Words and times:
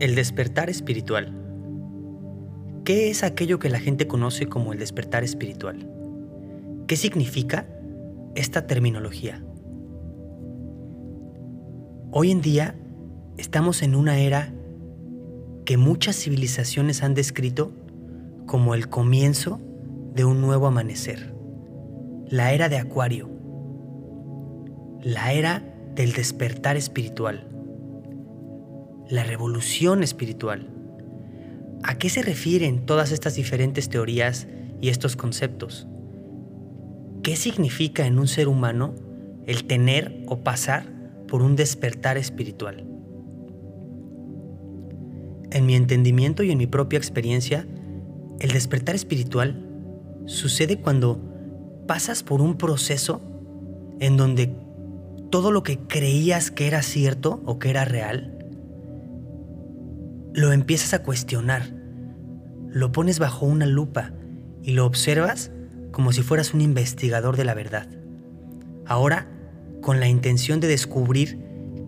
El 0.00 0.16
despertar 0.16 0.70
espiritual. 0.70 1.32
¿Qué 2.84 3.10
es 3.10 3.22
aquello 3.22 3.60
que 3.60 3.70
la 3.70 3.78
gente 3.78 4.08
conoce 4.08 4.46
como 4.46 4.72
el 4.72 4.80
despertar 4.80 5.22
espiritual? 5.22 5.88
¿Qué 6.88 6.96
significa 6.96 7.68
esta 8.34 8.66
terminología? 8.66 9.44
Hoy 12.10 12.32
en 12.32 12.40
día 12.40 12.74
estamos 13.36 13.82
en 13.82 13.94
una 13.94 14.18
era 14.18 14.52
que 15.64 15.76
muchas 15.76 16.16
civilizaciones 16.16 17.04
han 17.04 17.14
descrito 17.14 17.70
como 18.46 18.74
el 18.74 18.88
comienzo 18.88 19.60
de 20.12 20.24
un 20.24 20.40
nuevo 20.40 20.66
amanecer. 20.66 21.32
La 22.26 22.52
era 22.52 22.68
de 22.68 22.78
Acuario. 22.78 23.30
La 25.02 25.32
era 25.32 25.62
del 25.94 26.14
despertar 26.14 26.76
espiritual 26.76 27.53
la 29.08 29.24
revolución 29.24 30.02
espiritual. 30.02 30.68
¿A 31.82 31.98
qué 31.98 32.08
se 32.08 32.22
refieren 32.22 32.86
todas 32.86 33.12
estas 33.12 33.34
diferentes 33.34 33.88
teorías 33.88 34.46
y 34.80 34.88
estos 34.88 35.16
conceptos? 35.16 35.86
¿Qué 37.22 37.36
significa 37.36 38.06
en 38.06 38.18
un 38.18 38.28
ser 38.28 38.48
humano 38.48 38.94
el 39.46 39.64
tener 39.64 40.24
o 40.26 40.42
pasar 40.42 40.86
por 41.28 41.42
un 41.42 41.56
despertar 41.56 42.16
espiritual? 42.16 42.86
En 45.50 45.66
mi 45.66 45.74
entendimiento 45.74 46.42
y 46.42 46.50
en 46.50 46.58
mi 46.58 46.66
propia 46.66 46.96
experiencia, 46.96 47.66
el 48.40 48.50
despertar 48.50 48.94
espiritual 48.94 49.68
sucede 50.26 50.80
cuando 50.80 51.20
pasas 51.86 52.22
por 52.22 52.40
un 52.40 52.56
proceso 52.56 53.20
en 54.00 54.16
donde 54.16 54.54
todo 55.30 55.52
lo 55.52 55.62
que 55.62 55.78
creías 55.78 56.50
que 56.50 56.66
era 56.66 56.82
cierto 56.82 57.42
o 57.44 57.58
que 57.58 57.70
era 57.70 57.84
real 57.84 58.33
lo 60.34 60.52
empiezas 60.52 60.94
a 60.94 61.02
cuestionar, 61.02 61.72
lo 62.68 62.90
pones 62.90 63.20
bajo 63.20 63.46
una 63.46 63.66
lupa 63.66 64.12
y 64.64 64.72
lo 64.72 64.84
observas 64.84 65.52
como 65.92 66.12
si 66.12 66.22
fueras 66.22 66.54
un 66.54 66.60
investigador 66.60 67.36
de 67.36 67.44
la 67.44 67.54
verdad. 67.54 67.88
Ahora, 68.84 69.28
con 69.80 70.00
la 70.00 70.08
intención 70.08 70.58
de 70.58 70.66
descubrir 70.66 71.38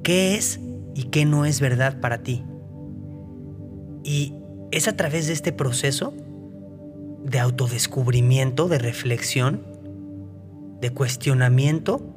qué 0.05 0.36
es 0.36 0.61
y 0.94 1.05
qué 1.05 1.25
no 1.25 1.44
es 1.44 1.61
verdad 1.61 2.00
para 2.00 2.22
ti. 2.22 2.44
Y 4.05 4.34
es 4.70 4.86
a 4.86 4.97
través 4.97 5.27
de 5.27 5.33
este 5.33 5.53
proceso 5.53 6.14
de 7.25 7.41
autodescubrimiento, 7.41 8.69
de 8.69 8.78
reflexión, 8.78 9.66
de 10.81 10.91
cuestionamiento, 10.91 12.14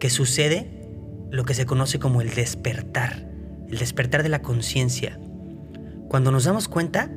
que 0.00 0.10
sucede 0.10 0.90
lo 1.30 1.44
que 1.44 1.54
se 1.54 1.64
conoce 1.64 2.00
como 2.00 2.22
el 2.22 2.34
despertar 2.34 3.35
el 3.68 3.78
despertar 3.78 4.22
de 4.22 4.28
la 4.28 4.42
conciencia, 4.42 5.18
cuando 6.08 6.30
nos 6.30 6.44
damos 6.44 6.68
cuenta 6.68 7.10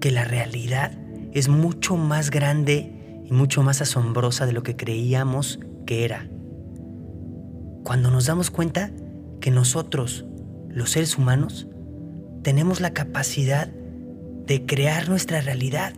que 0.00 0.10
la 0.10 0.24
realidad 0.24 0.92
es 1.32 1.48
mucho 1.48 1.96
más 1.96 2.30
grande 2.30 3.22
y 3.24 3.32
mucho 3.32 3.62
más 3.62 3.80
asombrosa 3.80 4.46
de 4.46 4.52
lo 4.52 4.62
que 4.62 4.76
creíamos 4.76 5.60
que 5.86 6.04
era. 6.04 6.28
Cuando 7.82 8.10
nos 8.10 8.26
damos 8.26 8.50
cuenta 8.50 8.90
que 9.40 9.50
nosotros, 9.50 10.24
los 10.68 10.90
seres 10.90 11.18
humanos, 11.18 11.68
tenemos 12.42 12.80
la 12.80 12.92
capacidad 12.92 13.68
de 14.46 14.64
crear 14.66 15.08
nuestra 15.08 15.40
realidad 15.40 15.94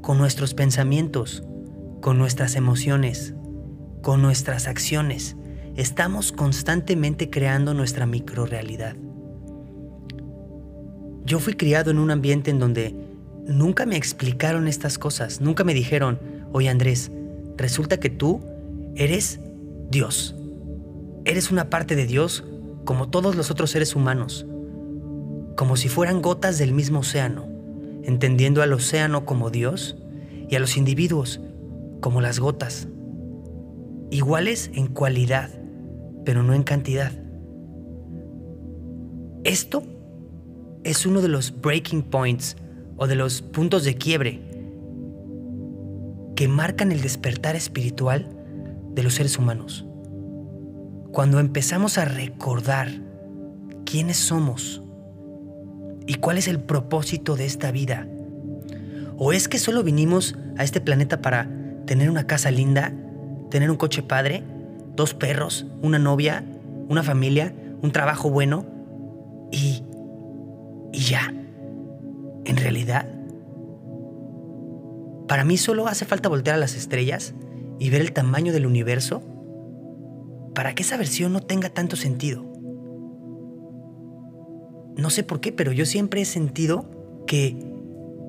con 0.00 0.18
nuestros 0.18 0.54
pensamientos, 0.54 1.44
con 2.00 2.18
nuestras 2.18 2.56
emociones, 2.56 3.34
con 4.02 4.22
nuestras 4.22 4.66
acciones 4.66 5.36
estamos 5.76 6.32
constantemente 6.32 7.30
creando 7.30 7.74
nuestra 7.74 8.06
microrealidad. 8.06 8.96
Yo 11.24 11.38
fui 11.38 11.54
criado 11.54 11.90
en 11.90 11.98
un 11.98 12.10
ambiente 12.10 12.50
en 12.50 12.58
donde 12.58 12.94
nunca 13.46 13.86
me 13.86 13.96
explicaron 13.96 14.68
estas 14.68 14.98
cosas, 14.98 15.40
nunca 15.40 15.64
me 15.64 15.74
dijeron, 15.74 16.18
oye 16.52 16.68
Andrés, 16.68 17.10
resulta 17.56 17.98
que 17.98 18.10
tú 18.10 18.40
eres 18.96 19.40
Dios, 19.90 20.34
eres 21.24 21.50
una 21.50 21.70
parte 21.70 21.96
de 21.96 22.06
Dios 22.06 22.44
como 22.84 23.08
todos 23.08 23.36
los 23.36 23.50
otros 23.50 23.70
seres 23.70 23.94
humanos, 23.94 24.46
como 25.56 25.76
si 25.76 25.88
fueran 25.88 26.22
gotas 26.22 26.58
del 26.58 26.72
mismo 26.72 27.00
océano, 27.00 27.46
entendiendo 28.02 28.62
al 28.62 28.72
océano 28.72 29.24
como 29.24 29.50
Dios 29.50 29.96
y 30.48 30.56
a 30.56 30.60
los 30.60 30.76
individuos 30.76 31.40
como 32.00 32.20
las 32.20 32.40
gotas, 32.40 32.88
iguales 34.10 34.70
en 34.74 34.88
cualidad, 34.88 35.50
pero 36.24 36.42
no 36.42 36.54
en 36.54 36.62
cantidad. 36.62 37.12
Esto 39.44 39.82
es 40.84 41.06
uno 41.06 41.20
de 41.20 41.28
los 41.28 41.60
breaking 41.60 42.02
points 42.02 42.56
o 42.96 43.06
de 43.06 43.16
los 43.16 43.42
puntos 43.42 43.84
de 43.84 43.96
quiebre 43.96 44.40
que 46.36 46.48
marcan 46.48 46.92
el 46.92 47.02
despertar 47.02 47.56
espiritual 47.56 48.28
de 48.94 49.02
los 49.02 49.14
seres 49.14 49.38
humanos. 49.38 49.86
Cuando 51.12 51.40
empezamos 51.40 51.98
a 51.98 52.04
recordar 52.04 52.88
quiénes 53.84 54.16
somos 54.16 54.82
y 56.06 56.14
cuál 56.14 56.38
es 56.38 56.48
el 56.48 56.60
propósito 56.60 57.36
de 57.36 57.46
esta 57.46 57.70
vida. 57.70 58.08
¿O 59.18 59.32
es 59.32 59.48
que 59.48 59.58
solo 59.58 59.82
vinimos 59.82 60.36
a 60.56 60.64
este 60.64 60.80
planeta 60.80 61.20
para 61.20 61.48
tener 61.86 62.10
una 62.10 62.26
casa 62.26 62.50
linda, 62.50 62.92
tener 63.50 63.70
un 63.70 63.76
coche 63.76 64.02
padre 64.02 64.42
dos 64.94 65.14
perros, 65.14 65.66
una 65.82 65.98
novia, 65.98 66.44
una 66.88 67.02
familia, 67.02 67.54
un 67.82 67.92
trabajo 67.92 68.30
bueno 68.30 68.66
y, 69.50 69.82
y 70.92 70.98
ya. 70.98 71.34
En 72.44 72.56
realidad, 72.56 73.06
para 75.28 75.44
mí 75.44 75.56
solo 75.56 75.86
hace 75.86 76.04
falta 76.04 76.28
voltear 76.28 76.56
a 76.56 76.58
las 76.58 76.74
estrellas 76.74 77.34
y 77.78 77.90
ver 77.90 78.00
el 78.00 78.12
tamaño 78.12 78.52
del 78.52 78.66
universo 78.66 79.22
para 80.54 80.74
que 80.74 80.82
esa 80.82 80.96
versión 80.96 81.32
no 81.32 81.40
tenga 81.40 81.70
tanto 81.70 81.96
sentido. 81.96 82.44
No 84.96 85.08
sé 85.08 85.22
por 85.22 85.40
qué, 85.40 85.52
pero 85.52 85.72
yo 85.72 85.86
siempre 85.86 86.20
he 86.20 86.24
sentido 86.24 86.90
que 87.26 87.56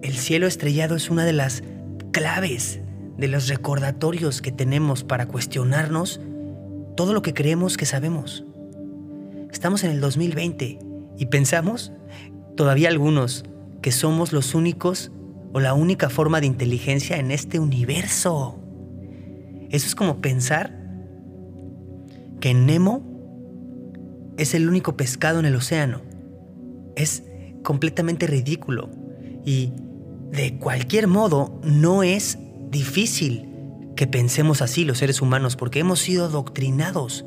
el 0.01 0.13
cielo 0.13 0.47
estrellado 0.47 0.95
es 0.95 1.09
una 1.09 1.25
de 1.25 1.33
las 1.33 1.63
claves, 2.11 2.79
de 3.17 3.27
los 3.27 3.47
recordatorios 3.47 4.41
que 4.41 4.51
tenemos 4.51 5.03
para 5.03 5.27
cuestionarnos 5.27 6.21
todo 6.95 7.13
lo 7.13 7.21
que 7.21 7.33
creemos 7.33 7.77
que 7.77 7.85
sabemos. 7.85 8.45
Estamos 9.51 9.83
en 9.83 9.91
el 9.91 10.01
2020 10.01 10.79
y 11.17 11.25
pensamos, 11.27 11.91
todavía 12.55 12.89
algunos, 12.89 13.45
que 13.81 13.91
somos 13.91 14.33
los 14.33 14.55
únicos 14.55 15.11
o 15.53 15.59
la 15.59 15.73
única 15.73 16.09
forma 16.09 16.39
de 16.39 16.47
inteligencia 16.47 17.17
en 17.17 17.31
este 17.31 17.59
universo. 17.59 18.59
Eso 19.69 19.87
es 19.87 19.95
como 19.95 20.21
pensar 20.21 20.79
que 22.39 22.53
Nemo 22.53 23.03
es 24.37 24.53
el 24.53 24.67
único 24.67 24.97
pescado 24.97 25.39
en 25.39 25.45
el 25.45 25.55
océano. 25.55 26.01
Es 26.95 27.23
completamente 27.63 28.27
ridículo 28.27 28.89
y 29.45 29.73
de 30.31 30.57
cualquier 30.57 31.07
modo 31.07 31.59
no 31.63 32.03
es 32.03 32.39
difícil 32.71 33.52
que 33.95 34.07
pensemos 34.07 34.61
así 34.61 34.85
los 34.85 34.97
seres 34.99 35.21
humanos 35.21 35.55
porque 35.55 35.79
hemos 35.79 35.99
sido 35.99 36.25
adoctrinados 36.25 37.25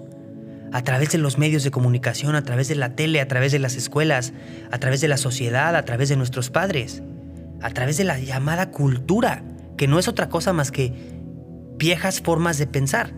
a 0.73 0.83
través 0.83 1.11
de 1.11 1.19
los 1.19 1.39
medios 1.39 1.65
de 1.65 1.71
comunicación, 1.71 2.35
a 2.35 2.43
través 2.43 2.69
de 2.69 2.75
la 2.75 2.95
tele, 2.97 3.21
a 3.21 3.29
través 3.29 3.53
de 3.53 3.59
las 3.59 3.77
escuelas, 3.77 4.33
a 4.71 4.79
través 4.79 5.01
de 5.01 5.09
la 5.09 5.17
sociedad, 5.17 5.77
a 5.77 5.85
través 5.85 6.09
de 6.09 6.17
nuestros 6.17 6.51
padres, 6.51 7.03
a 7.63 7.71
través 7.71 7.97
de 7.97 8.05
la 8.05 8.19
llamada 8.19 8.71
cultura, 8.71 9.45
que 9.77 9.87
no 9.87 9.99
es 9.99 10.09
otra 10.09 10.29
cosa 10.29 10.53
más 10.53 10.73
que 10.73 10.93
viejas 11.79 12.21
formas 12.21 12.59
de 12.59 12.67
pensar. 12.67 13.13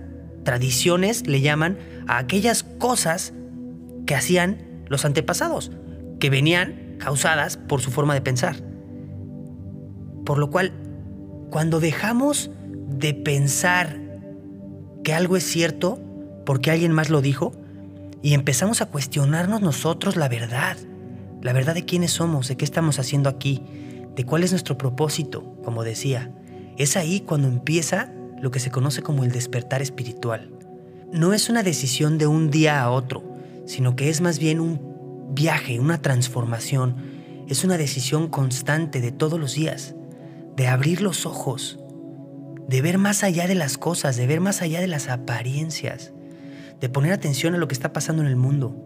Tradiciones 0.45 1.27
le 1.27 1.41
llaman 1.41 1.79
a 2.07 2.19
aquellas 2.19 2.63
cosas 2.63 3.33
que 4.07 4.15
hacían 4.15 4.85
los 4.89 5.05
antepasados, 5.05 5.73
que 6.21 6.31
venían 6.31 6.97
causadas 6.99 7.57
por 7.57 7.81
su 7.81 7.91
forma 7.91 8.15
de 8.15 8.21
pensar. 8.21 8.57
Por 10.25 10.39
lo 10.39 10.51
cual, 10.51 10.73
cuando 11.51 11.81
dejamos 11.81 12.51
de 12.99 13.15
pensar 13.15 14.01
que 15.05 15.13
algo 15.13 15.37
es 15.37 15.45
cierto 15.45 16.01
porque 16.45 16.71
alguien 16.71 16.93
más 16.93 17.11
lo 17.11 17.21
dijo 17.21 17.53
y 18.23 18.35
empezamos 18.35 18.81
a 18.81 18.87
cuestionarnos 18.87 19.61
nosotros 19.61 20.17
la 20.17 20.29
verdad, 20.29 20.77
la 21.41 21.53
verdad 21.53 21.75
de 21.75 21.85
quiénes 21.85 22.13
somos, 22.13 22.49
de 22.49 22.57
qué 22.57 22.65
estamos 22.65 22.99
haciendo 22.99 23.29
aquí, 23.29 23.63
de 24.17 24.25
cuál 24.25 24.43
es 24.43 24.51
nuestro 24.51 24.77
propósito, 24.77 25.57
como 25.65 25.85
decía. 25.85 26.33
Es 26.77 26.97
ahí 26.97 27.21
cuando 27.21 27.49
empieza 27.49 28.13
lo 28.41 28.51
que 28.51 28.61
se 28.61 28.71
conoce 28.71 29.03
como 29.03 29.25
el 29.25 29.31
despertar 29.31 29.83
espiritual. 29.83 30.51
No 31.13 31.33
es 31.33 31.49
una 31.49 31.63
decisión 31.63 32.19
de 32.19 32.27
un 32.27 32.51
día 32.51 32.83
a 32.83 32.91
otro, 32.91 33.23
sino 33.67 33.95
que 33.95 34.09
es 34.09 34.21
más 34.21 34.39
bien 34.39 34.61
un 34.61 35.35
viaje, 35.35 35.79
una 35.79 36.03
transformación. 36.03 36.97
Es 37.49 37.65
una 37.65 37.79
decisión 37.79 38.29
constante 38.29 39.01
de 39.01 39.13
todos 39.13 39.39
los 39.39 39.55
días, 39.55 39.95
de 40.57 40.67
abrir 40.67 41.01
los 41.01 41.25
ojos, 41.25 41.79
de 42.69 42.83
ver 42.83 42.99
más 42.99 43.25
allá 43.25 43.49
de 43.49 43.55
las 43.55 43.79
cosas, 43.79 44.17
de 44.17 44.27
ver 44.27 44.41
más 44.41 44.61
allá 44.61 44.81
de 44.81 44.87
las 44.87 45.09
apariencias, 45.09 46.13
de 46.81 46.89
poner 46.89 47.13
atención 47.13 47.55
a 47.55 47.59
lo 47.59 47.67
que 47.67 47.75
está 47.75 47.93
pasando 47.93 48.23
en 48.23 48.29
el 48.29 48.37
mundo. 48.37 48.85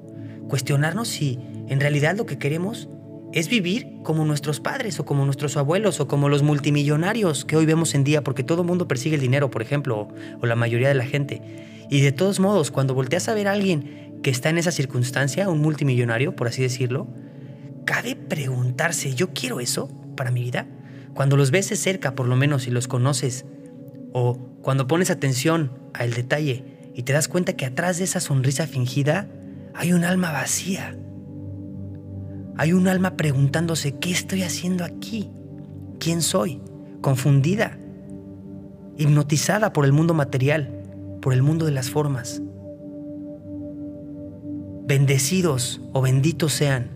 cuestionarnos 0.49 1.09
si 1.09 1.39
en 1.69 1.81
realidad 1.81 2.15
lo 2.17 2.27
que 2.27 2.37
queremos 2.37 2.89
es 3.33 3.49
vivir 3.49 3.89
como 4.03 4.25
nuestros 4.27 4.61
padres 4.61 5.01
o 5.01 5.07
como 5.07 5.25
nuestros 5.25 5.57
abuelos 5.57 5.99
o 6.01 6.07
como 6.07 6.29
los 6.29 6.43
multimillonarios 6.43 7.47
que 7.47 7.57
hoy 7.57 7.65
vemos 7.65 7.95
en 7.95 8.05
día, 8.05 8.23
porque 8.23 8.45
todo 8.45 8.61
el 8.61 8.69
mundo 8.69 8.87
persigue 8.87 9.15
el 9.15 9.23
dinero, 9.23 9.51
por 9.51 9.63
ejemplo, 9.63 10.09
o, 10.41 10.47
la 10.47 10.55
mayoría 10.55 10.89
de 10.89 10.95
la 10.95 11.07
gente. 11.07 11.41
Y 11.89 12.03
de 12.03 12.13
todos 12.13 12.39
modos, 12.39 12.71
cuando 12.71 12.95
volteas 12.95 13.29
a 13.29 13.35
ver 13.35 13.49
a 13.49 13.53
alguien 13.53 14.21
que 14.23 14.31
está 14.31 14.51
en 14.51 14.59
esa 14.59 14.71
circunstancia, 14.71 15.49
un 15.49 15.61
multimillonario, 15.61 16.37
por 16.37 16.49
así 16.49 16.61
decirlo, 16.61 17.09
cabe 17.87 18.15
preguntarse, 18.15 19.15
¿yo 19.15 19.31
quiero 19.31 19.61
eso 19.61 19.89
para 20.17 20.31
mi 20.31 20.43
vida? 20.43 20.67
Cuando 21.15 21.39
los 21.39 21.51
ves 21.51 21.71
de 21.71 21.77
cerca, 21.77 22.15
por 22.15 22.29
lo 22.29 22.37
menos, 22.37 22.67
y 22.67 22.71
los 22.71 22.87
conoces, 22.87 23.47
o 24.13 24.39
cuando 24.63 24.87
pones 24.87 25.11
atención 25.11 25.73
al 25.95 26.13
detalle 26.13 26.65
y 26.95 27.03
te 27.03 27.13
das 27.13 27.29
cuenta 27.29 27.55
que 27.55 27.67
atrás 27.67 27.99
de 27.99 28.05
esa 28.05 28.21
sonrisa 28.21 28.67
fingida 28.67 29.29
hay 29.75 29.93
un 29.93 30.05
alma 30.05 30.31
vacía 30.31 30.97
hay 32.57 32.73
un 32.73 32.87
alma 32.87 33.17
preguntándose, 33.17 33.99
¿qué 33.99 34.11
estoy 34.11 34.43
haciendo 34.43 34.85
aquí? 34.85 35.31
¿Quién 35.99 36.21
soy? 36.21 36.61
Confundida, 37.01 37.79
hipnotizada 38.99 39.73
por 39.73 39.85
el 39.85 39.93
mundo 39.93 40.15
material, 40.15 40.71
por 41.21 41.33
el 41.33 41.43
mundo 41.43 41.65
de 41.65 41.73
las 41.73 41.91
formas. 41.91 42.43
Bendecidos 44.85 45.81
o 45.93 46.03
benditos 46.03 46.53
sean 46.53 46.91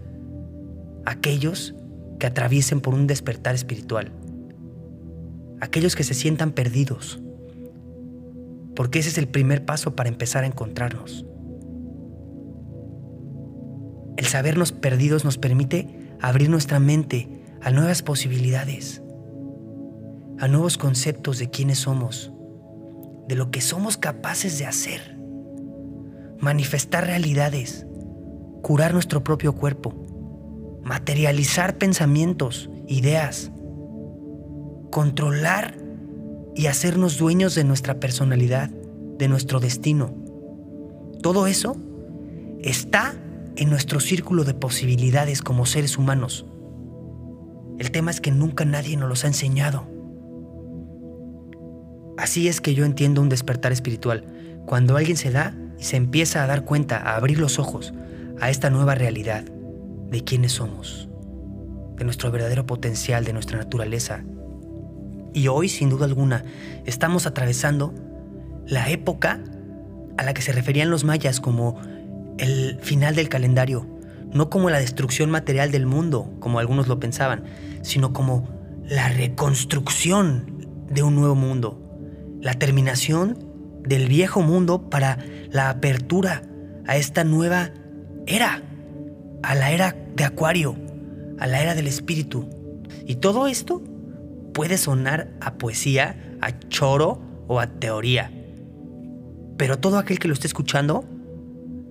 aquellos 1.07 1.75
que 2.19 2.27
atraviesen 2.27 2.81
por 2.81 2.95
un 2.95 3.07
despertar 3.07 3.55
espiritual, 3.55 4.13
aquellos 5.61 5.97
que 5.97 6.05
se 6.05 6.15
sientan 6.15 6.53
perdidos, 6.53 7.21
porque 8.75 8.99
ese 8.99 9.09
es 9.09 9.19
el 9.19 9.29
primer 9.29 9.65
paso 9.65 9.97
para 9.97 10.09
empezar 10.09 10.45
a 10.45 10.47
encontrarnos. 10.47 11.25
El 14.17 14.27
sabernos 14.27 14.73
perdidos 14.73 15.25
nos 15.25 15.39
permite 15.39 16.09
abrir 16.21 16.49
nuestra 16.49 16.79
mente 16.79 17.29
a 17.63 17.71
nuevas 17.71 18.03
posibilidades, 18.03 19.03
a 20.39 20.49
nuevos 20.49 20.79
conceptos 20.79 21.39
de 21.39 21.51
quiénes 21.51 21.79
somos, 21.79 22.33
de 23.29 23.35
lo 23.35 23.51
que 23.51 23.61
somos 23.61 23.97
capaces 23.97 24.59
de 24.59 24.67
hacer, 24.67 25.19
manifestar 26.39 27.07
realidades, 27.07 27.87
curar 28.63 28.93
nuestro 28.93 29.23
propio 29.25 29.55
cuerpo, 29.55 29.95
materializar 30.83 31.79
pensamientos, 31.79 32.71
ideas, 32.87 33.51
controlar 34.97 35.77
y 36.55 36.69
hacernos 36.69 37.19
dueños 37.19 37.55
de 37.55 37.65
nuestra 37.65 38.01
personalidad, 38.01 38.71
de 38.71 39.29
nuestro 39.29 39.61
destino. 39.61 40.15
Todo 41.23 41.47
eso 41.47 41.77
está 42.63 43.15
en 43.57 43.69
nuestro 43.69 44.01
círculo 44.01 44.45
de 44.45 44.55
posibilidades 44.55 45.43
como 45.43 45.67
seres 45.67 45.99
humanos. 45.99 46.47
El 47.79 47.91
tema 47.91 48.11
es 48.11 48.23
que 48.23 48.31
nunca 48.31 48.65
nadie 48.65 48.97
nos 48.97 49.11
los 49.11 49.25
ha 49.25 49.27
enseñado. 49.27 49.87
Así 52.17 52.49
es 52.49 52.63
que 52.63 52.73
yo 52.73 52.87
entiendo 52.87 53.21
un 53.21 53.29
despertar 53.29 53.73
espiritual, 53.73 54.25
cuando 54.65 54.97
alguien 54.97 55.19
se 55.19 55.31
da 55.31 55.55
y 55.79 55.85
se 55.85 55.99
empieza 55.99 56.43
a 56.43 56.47
dar 56.47 56.65
cuenta, 56.65 56.97
a 56.97 57.17
abrir 57.17 57.39
los 57.39 57.59
ojos 57.59 57.93
a 58.41 58.49
esta 58.49 58.71
nueva 58.71 58.95
realidad 58.95 59.45
de 59.45 60.25
quiénes 60.25 60.53
somos, 60.53 61.11
de 61.99 62.05
nuestro 62.07 62.31
verdadero 62.31 62.65
potencial, 62.65 63.27
de 63.27 63.35
nuestra 63.35 63.59
naturaleza. 63.59 64.25
Y 65.37 65.49
hoy, 65.49 65.69
sin 65.69 65.91
duda 65.91 66.07
alguna, 66.07 66.45
estamos 66.87 67.27
atravesando 67.27 67.93
la 68.67 68.89
época 68.89 69.45
a 70.17 70.25
la 70.25 70.33
que 70.33 70.41
se 70.41 70.51
referían 70.51 70.89
los 70.89 71.05
mayas 71.05 71.41
como 71.41 71.79
el 72.39 72.79
final 72.81 73.15
del 73.15 73.29
calendario, 73.29 73.87
no 74.33 74.49
como 74.49 74.71
la 74.71 74.79
destrucción 74.79 75.31
material 75.31 75.71
del 75.71 75.85
mundo, 75.85 76.35
como 76.41 76.59
algunos 76.59 76.89
lo 76.89 76.99
pensaban, 76.99 77.45
sino 77.83 78.15
como 78.15 78.49
la 78.89 79.11
reconstrucción 79.11 80.87
de 80.89 81.03
un 81.03 81.15
nuevo 81.15 81.35
mundo, 81.35 81.87
la 82.41 82.55
terminación 82.55 83.37
del 83.83 84.09
viejo 84.09 84.41
mundo 84.41 84.89
para 84.89 85.19
la 85.51 85.69
apertura 85.69 86.45
a 86.87 86.97
esta 86.97 87.25
nueva 87.25 87.73
era, 88.27 88.63
a 89.43 89.55
la 89.55 89.71
era 89.71 89.95
de 90.15 90.25
Acuario, 90.25 90.77
a 91.39 91.47
la 91.47 91.61
era 91.61 91.75
del 91.75 91.89
espíritu. 91.89 92.49
Y 93.05 93.17
todo 93.17 93.49
esto 93.49 93.83
puede 94.57 94.79
sonar 94.79 95.29
a 95.43 95.59
poesía, 95.59 96.17
a 96.41 96.59
choro 96.71 97.21
o 97.47 97.61
a 97.61 97.67
teoría. 97.67 98.33
Pero 99.59 99.79
todo 99.79 99.99
aquel 99.99 100.19
que 100.19 100.29
lo 100.29 100.35
esté 100.35 100.47
escuchando 100.47 101.05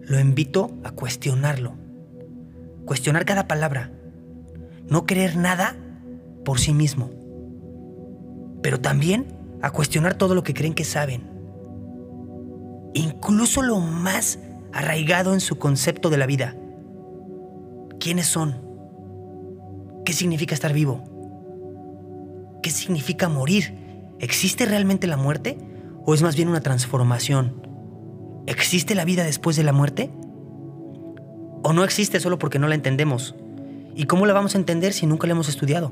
lo 0.01 0.19
invito 0.19 0.71
a 0.83 0.89
cuestionarlo. 0.89 1.75
Cuestionar 2.85 3.23
cada 3.23 3.47
palabra. 3.47 3.91
No 4.89 5.05
creer 5.05 5.37
nada 5.37 5.75
por 6.43 6.59
sí 6.59 6.73
mismo. 6.73 7.11
Pero 8.63 8.79
también 8.81 9.27
a 9.61 9.69
cuestionar 9.69 10.15
todo 10.15 10.33
lo 10.33 10.41
que 10.41 10.55
creen 10.55 10.73
que 10.73 10.85
saben. 10.85 11.21
Incluso 12.95 13.61
lo 13.61 13.79
más 13.79 14.39
arraigado 14.73 15.35
en 15.35 15.39
su 15.39 15.59
concepto 15.59 16.09
de 16.09 16.17
la 16.17 16.25
vida. 16.25 16.55
¿Quiénes 17.99 18.25
son? 18.25 18.59
¿Qué 20.03 20.13
significa 20.13 20.55
estar 20.55 20.73
vivo? 20.73 21.14
¿Qué 22.65 22.71
significa 22.71 23.29
morir? 23.29 23.75
¿Existe 24.19 24.65
realmente 24.65 25.05
la 25.05 25.17
muerte? 25.17 25.55
¿O 26.03 26.15
es 26.15 26.23
más 26.23 26.35
bien 26.35 26.49
una 26.49 26.61
transformación? 26.61 27.61
¿Existe 28.47 28.95
la 28.95 29.05
vida 29.05 29.23
después 29.23 29.55
de 29.55 29.61
la 29.61 29.71
muerte? 29.71 30.09
¿O 31.61 31.73
no 31.73 31.83
existe 31.83 32.19
solo 32.19 32.39
porque 32.39 32.57
no 32.57 32.67
la 32.67 32.73
entendemos? 32.73 33.35
¿Y 33.95 34.05
cómo 34.05 34.25
la 34.25 34.33
vamos 34.33 34.55
a 34.55 34.57
entender 34.57 34.93
si 34.93 35.05
nunca 35.05 35.27
la 35.27 35.33
hemos 35.33 35.47
estudiado? 35.47 35.91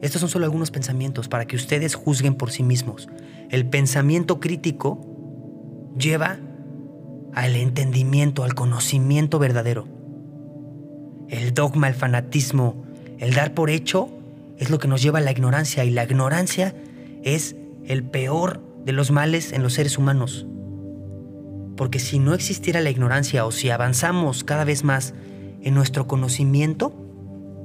Estos 0.00 0.20
son 0.20 0.30
solo 0.30 0.44
algunos 0.44 0.70
pensamientos 0.70 1.26
para 1.26 1.46
que 1.46 1.56
ustedes 1.56 1.96
juzguen 1.96 2.36
por 2.36 2.52
sí 2.52 2.62
mismos. 2.62 3.08
El 3.50 3.68
pensamiento 3.68 4.38
crítico 4.38 5.00
lleva 5.98 6.38
al 7.34 7.56
entendimiento, 7.56 8.44
al 8.44 8.54
conocimiento 8.54 9.40
verdadero. 9.40 9.88
El 11.26 11.54
dogma, 11.54 11.88
el 11.88 11.94
fanatismo, 11.94 12.84
el 13.18 13.34
dar 13.34 13.52
por 13.52 13.68
hecho 13.68 14.19
es 14.60 14.68
lo 14.68 14.78
que 14.78 14.88
nos 14.88 15.02
lleva 15.02 15.18
a 15.18 15.22
la 15.22 15.32
ignorancia 15.32 15.84
y 15.84 15.90
la 15.90 16.04
ignorancia 16.04 16.74
es 17.24 17.56
el 17.86 18.04
peor 18.04 18.62
de 18.84 18.92
los 18.92 19.10
males 19.10 19.52
en 19.52 19.62
los 19.62 19.72
seres 19.72 19.96
humanos. 19.96 20.46
Porque 21.78 21.98
si 21.98 22.18
no 22.18 22.34
existiera 22.34 22.82
la 22.82 22.90
ignorancia 22.90 23.46
o 23.46 23.52
si 23.52 23.70
avanzamos 23.70 24.44
cada 24.44 24.64
vez 24.64 24.84
más 24.84 25.14
en 25.62 25.74
nuestro 25.74 26.06
conocimiento, 26.06 26.94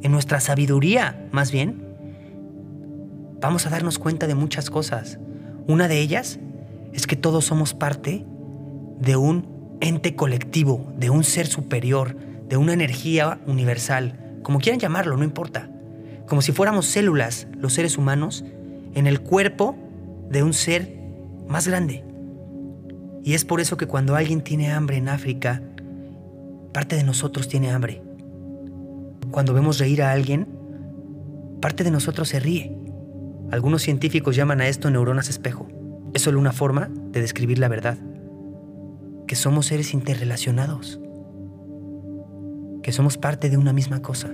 en 0.03 0.13
nuestra 0.13 0.39
sabiduría 0.39 1.27
más 1.33 1.51
bien, 1.51 1.85
vamos 3.41 3.67
a 3.67 3.69
darnos 3.71 3.99
cuenta 3.99 4.25
de 4.25 4.35
muchas 4.35 4.69
cosas. 4.69 5.19
Una 5.67 5.89
de 5.89 5.99
ellas 5.99 6.39
es 6.93 7.07
que 7.07 7.17
todos 7.17 7.43
somos 7.43 7.73
parte 7.73 8.25
de 9.01 9.17
un 9.17 9.77
ente 9.81 10.15
colectivo, 10.15 10.93
de 10.97 11.09
un 11.09 11.25
ser 11.25 11.47
superior, 11.47 12.15
de 12.47 12.55
una 12.55 12.71
energía 12.71 13.41
universal, 13.47 14.39
como 14.43 14.59
quieran 14.59 14.79
llamarlo, 14.79 15.17
no 15.17 15.25
importa. 15.25 15.74
Como 16.27 16.41
si 16.41 16.51
fuéramos 16.51 16.87
células, 16.87 17.47
los 17.57 17.73
seres 17.73 17.97
humanos, 17.97 18.43
en 18.93 19.07
el 19.07 19.21
cuerpo 19.21 19.75
de 20.29 20.43
un 20.43 20.53
ser 20.53 20.97
más 21.47 21.67
grande. 21.67 22.03
Y 23.23 23.33
es 23.33 23.45
por 23.45 23.59
eso 23.59 23.77
que 23.77 23.87
cuando 23.87 24.15
alguien 24.15 24.41
tiene 24.41 24.71
hambre 24.71 24.97
en 24.97 25.09
África, 25.09 25.61
parte 26.73 26.95
de 26.95 27.03
nosotros 27.03 27.47
tiene 27.47 27.71
hambre. 27.71 28.01
Cuando 29.31 29.53
vemos 29.53 29.79
reír 29.79 30.01
a 30.01 30.11
alguien, 30.11 30.47
parte 31.61 31.83
de 31.83 31.91
nosotros 31.91 32.29
se 32.29 32.39
ríe. 32.39 32.77
Algunos 33.51 33.81
científicos 33.81 34.35
llaman 34.35 34.61
a 34.61 34.67
esto 34.67 34.89
neuronas 34.89 35.29
espejo. 35.29 35.67
Es 36.13 36.21
solo 36.21 36.39
una 36.39 36.51
forma 36.51 36.89
de 37.11 37.21
describir 37.21 37.59
la 37.59 37.67
verdad. 37.67 37.97
Que 39.27 39.35
somos 39.35 39.67
seres 39.67 39.93
interrelacionados. 39.93 40.99
Que 42.81 42.91
somos 42.91 43.17
parte 43.17 43.49
de 43.49 43.57
una 43.57 43.73
misma 43.73 44.01
cosa. 44.01 44.31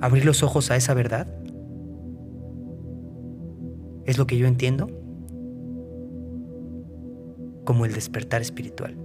Abrir 0.00 0.24
los 0.24 0.42
ojos 0.42 0.70
a 0.70 0.76
esa 0.76 0.94
verdad 0.94 1.26
es 4.04 4.18
lo 4.18 4.26
que 4.26 4.38
yo 4.38 4.46
entiendo 4.46 4.88
como 7.64 7.84
el 7.84 7.92
despertar 7.92 8.40
espiritual. 8.42 8.96